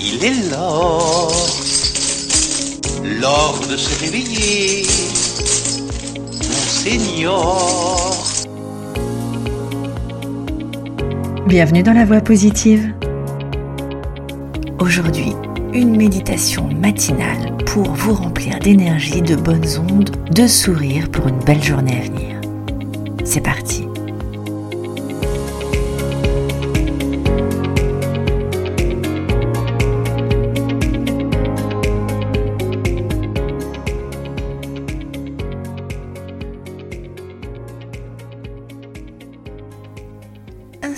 [0.00, 1.28] Il est l'heure,
[3.02, 4.86] l'heure de se réveiller,
[6.32, 8.12] mon Seigneur.
[11.48, 12.94] Bienvenue dans la voie positive.
[14.78, 15.32] Aujourd'hui,
[15.74, 21.62] une méditation matinale pour vous remplir d'énergie, de bonnes ondes, de sourires pour une belle
[21.62, 22.40] journée à venir.
[23.24, 23.87] C'est parti.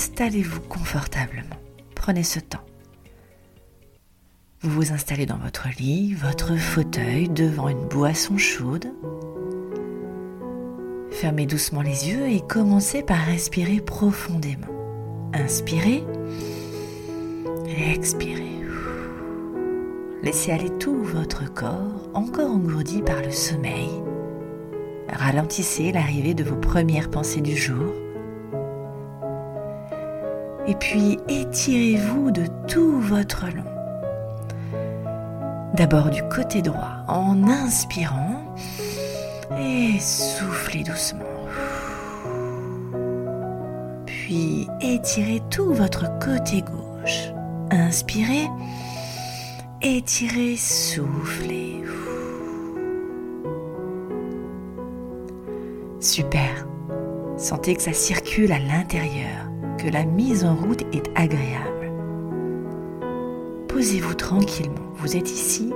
[0.00, 1.60] Installez-vous confortablement.
[1.94, 2.64] Prenez ce temps.
[4.62, 8.86] Vous vous installez dans votre lit, votre fauteuil, devant une boisson chaude.
[11.10, 14.72] Fermez doucement les yeux et commencez par respirer profondément.
[15.34, 16.02] Inspirez.
[17.92, 18.62] Expirez.
[20.22, 23.90] Laissez aller tout votre corps, encore engourdi par le sommeil.
[25.10, 27.92] Ralentissez l'arrivée de vos premières pensées du jour
[30.70, 33.64] et puis étirez-vous de tout votre long.
[35.74, 38.54] D'abord du côté droit en inspirant
[39.58, 41.24] et soufflez doucement.
[44.06, 47.32] Puis étirez tout votre côté gauche.
[47.72, 48.46] Inspirez,
[49.82, 51.82] étirez, soufflez.
[55.98, 56.66] Super.
[57.36, 59.49] Sentez que ça circule à l'intérieur
[59.88, 61.92] la mise en route est agréable.
[63.68, 65.72] Posez-vous tranquillement, vous êtes ici,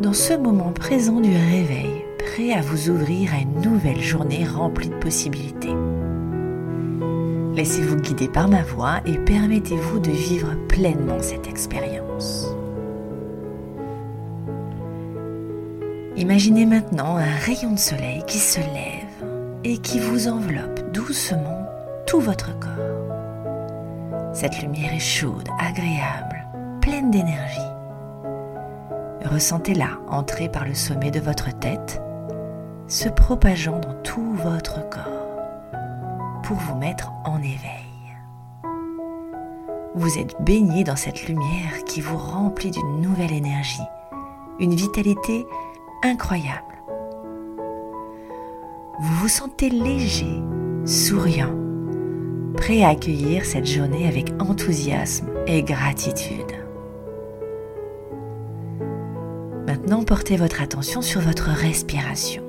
[0.00, 4.88] dans ce moment présent du réveil, prêt à vous ouvrir à une nouvelle journée remplie
[4.88, 5.74] de possibilités.
[7.54, 12.46] Laissez-vous guider par ma voix et permettez-vous de vivre pleinement cette expérience.
[16.16, 19.28] Imaginez maintenant un rayon de soleil qui se lève
[19.64, 21.59] et qui vous enveloppe doucement
[22.18, 24.34] votre corps.
[24.34, 26.46] Cette lumière est chaude, agréable,
[26.80, 27.60] pleine d'énergie.
[29.24, 32.02] Ressentez-la entrer par le sommet de votre tête,
[32.88, 35.06] se propageant dans tout votre corps
[36.42, 38.16] pour vous mettre en éveil.
[39.94, 43.86] Vous êtes baigné dans cette lumière qui vous remplit d'une nouvelle énergie,
[44.58, 45.46] une vitalité
[46.02, 46.64] incroyable.
[49.00, 50.42] Vous vous sentez léger,
[50.84, 51.54] souriant,
[52.60, 56.52] prêt à accueillir cette journée avec enthousiasme et gratitude.
[59.66, 62.42] Maintenant, portez votre attention sur votre respiration.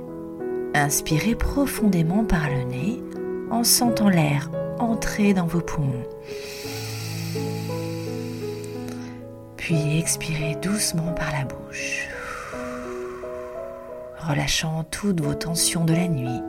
[0.73, 3.01] Inspirez profondément par le nez
[3.51, 6.05] en sentant l'air entrer dans vos poumons.
[9.55, 12.09] Puis expirez doucement par la bouche,
[14.27, 16.41] relâchant toutes vos tensions de la nuit,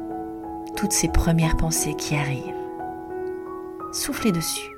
[0.77, 2.62] toutes ces premières pensées qui arrivent
[3.93, 4.77] soufflez dessus.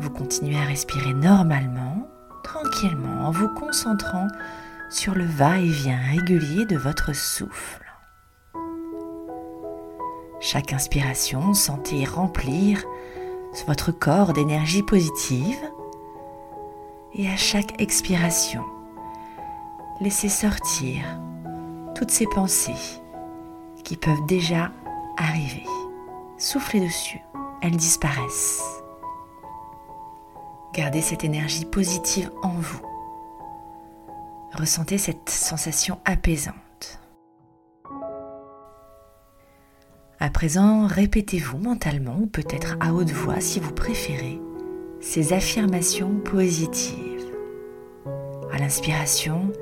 [0.00, 2.08] Vous continuez à respirer normalement,
[2.42, 4.28] tranquillement, en vous concentrant
[4.90, 7.84] sur le va-et-vient régulier de votre souffle.
[10.40, 12.82] Chaque inspiration, sentez remplir
[13.66, 15.58] votre corps d'énergie positive
[17.14, 18.64] et à chaque expiration,
[20.00, 21.04] laissez sortir
[21.94, 22.72] toutes ces pensées
[23.84, 24.72] qui peuvent déjà
[25.18, 25.66] arriver
[26.42, 27.20] soufflez dessus,
[27.62, 28.82] elles disparaissent.
[30.74, 32.82] Gardez cette énergie positive en vous.
[34.54, 37.00] Ressentez cette sensation apaisante.
[40.18, 44.40] À présent, répétez-vous mentalement ou peut-être à haute voix si vous préférez
[45.00, 47.26] ces affirmations positives.
[48.52, 49.52] À l'inspiration,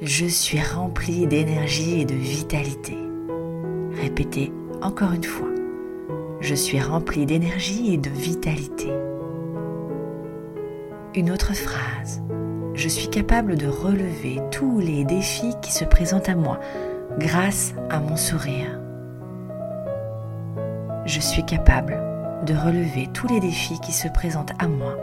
[0.00, 2.96] je suis rempli d'énergie et de vitalité.
[4.00, 5.53] Répétez encore une fois.
[6.44, 8.92] Je suis rempli d'énergie et de vitalité.
[11.14, 12.22] Une autre phrase.
[12.74, 16.60] Je suis capable de relever tous les défis qui se présentent à moi
[17.18, 18.78] grâce à mon sourire.
[21.06, 21.98] Je suis capable
[22.44, 24.98] de relever tous les défis qui se présentent à moi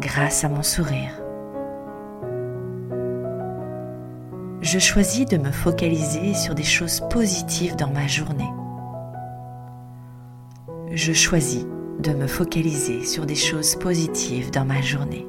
[0.00, 1.22] grâce à mon sourire.
[4.60, 8.50] Je choisis de me focaliser sur des choses positives dans ma journée
[10.98, 11.64] je choisis
[12.00, 15.28] de me focaliser sur des choses positives dans ma journée.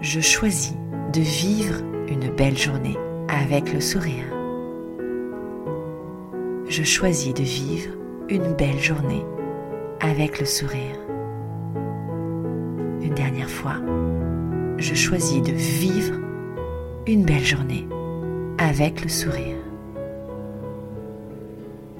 [0.00, 0.76] Je choisis
[1.12, 2.96] de vivre une belle journée
[3.28, 4.26] avec le sourire.
[6.68, 7.96] Je choisis de vivre
[8.28, 9.24] une belle journée
[9.98, 11.00] avec le sourire.
[13.02, 13.74] Une dernière fois,
[14.78, 16.14] je choisis de vivre
[17.08, 17.88] une belle journée
[18.58, 19.56] avec le sourire.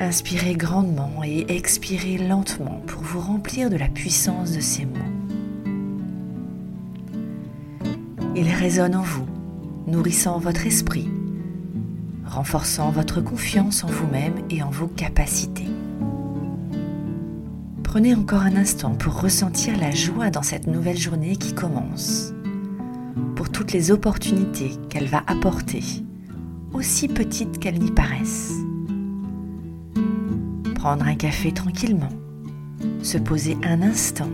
[0.02, 4.97] Inspirez grandement et expirez lentement pour vous remplir de la puissance de ces mots.
[8.35, 9.26] Ils résonnent en vous,
[9.87, 11.06] nourrissant votre esprit,
[12.25, 15.69] renforçant votre confiance en vous-même et en vos capacités.
[17.82, 22.32] Prenez encore un instant pour ressentir la joie dans cette nouvelle journée qui commence,
[23.37, 25.82] pour toutes les opportunités qu'elle va apporter,
[26.73, 28.55] aussi petites qu'elles n'y paraissent.
[30.81, 32.09] Prendre un café tranquillement,
[33.03, 34.31] se poser un instant,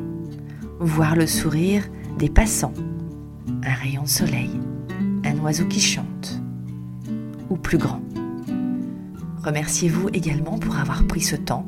[0.78, 1.82] voir le sourire
[2.20, 2.72] des passants,
[3.64, 4.52] un rayon de soleil,
[5.25, 6.40] un oiseau qui chante,
[7.50, 8.00] ou plus grand.
[9.43, 11.66] Remerciez-vous également pour avoir pris ce temps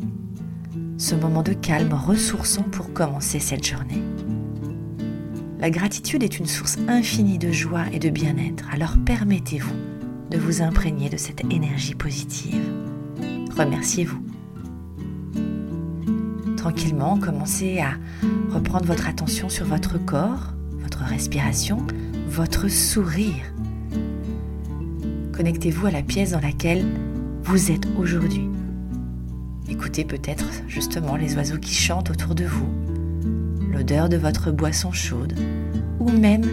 [0.96, 4.04] ce moment de calme ressourçant pour commencer cette journée.
[5.58, 9.74] La gratitude est une source infinie de joie et de bien-être, alors permettez-vous
[10.30, 12.62] de vous imprégner de cette énergie positive.
[13.56, 14.37] Remerciez-vous.
[16.58, 17.92] Tranquillement, commencez à
[18.52, 21.78] reprendre votre attention sur votre corps, votre respiration,
[22.28, 23.44] votre sourire.
[25.32, 26.84] Connectez-vous à la pièce dans laquelle
[27.44, 28.50] vous êtes aujourd'hui.
[29.68, 32.68] Écoutez peut-être justement les oiseaux qui chantent autour de vous,
[33.72, 35.38] l'odeur de votre boisson chaude
[36.00, 36.44] ou même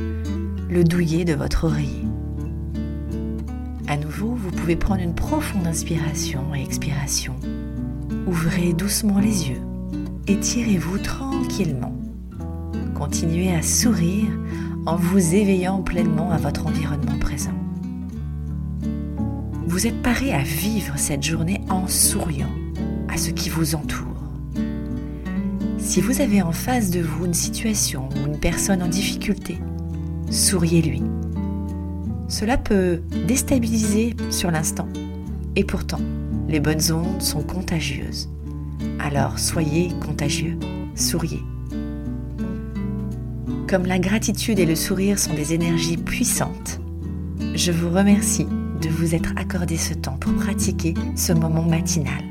[0.70, 2.06] le douillet de votre oreiller.
[3.88, 7.34] À nouveau, vous pouvez prendre une profonde inspiration et expiration.
[8.28, 9.62] Ouvrez doucement les yeux,
[10.28, 11.96] étirez-vous tranquillement.
[12.94, 14.32] Continuez à sourire
[14.86, 17.54] en vous éveillant pleinement à votre environnement présent.
[19.68, 22.52] Vous êtes paré à vivre cette journée en souriant
[23.18, 24.06] ce qui vous entoure.
[25.78, 29.58] Si vous avez en face de vous une situation ou une personne en difficulté,
[30.30, 31.04] souriez-lui.
[32.28, 34.88] Cela peut déstabiliser sur l'instant.
[35.56, 36.02] Et pourtant,
[36.48, 38.30] les bonnes ondes sont contagieuses.
[39.00, 40.58] Alors soyez contagieux,
[40.96, 41.42] souriez.
[43.68, 46.80] Comme la gratitude et le sourire sont des énergies puissantes,
[47.56, 48.48] je vous remercie
[48.82, 52.24] de vous être accordé ce temps pour pratiquer ce moment matinal.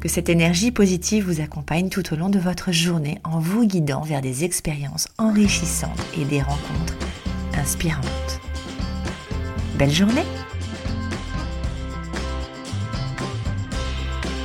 [0.00, 4.02] Que cette énergie positive vous accompagne tout au long de votre journée en vous guidant
[4.02, 6.96] vers des expériences enrichissantes et des rencontres
[7.54, 8.40] inspirantes.
[9.76, 10.24] Belle journée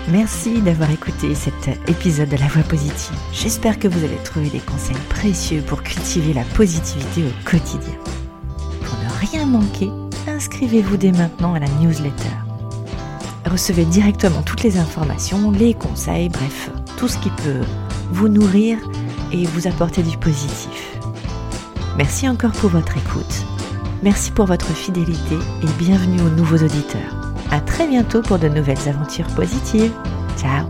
[0.09, 3.15] Merci d'avoir écouté cet épisode de La Voix positive.
[3.31, 7.97] J'espère que vous avez trouvé des conseils précieux pour cultiver la positivité au quotidien.
[8.83, 9.89] Pour ne rien manquer,
[10.27, 12.29] inscrivez-vous dès maintenant à la newsletter
[13.53, 17.61] recevez directement toutes les informations, les conseils, bref, tout ce qui peut
[18.11, 18.79] vous nourrir
[19.31, 20.97] et vous apporter du positif.
[21.97, 23.45] Merci encore pour votre écoute.
[24.01, 27.22] Merci pour votre fidélité et bienvenue aux nouveaux auditeurs.
[27.53, 29.93] À très bientôt pour de nouvelles aventures positives.
[30.39, 30.65] Ciao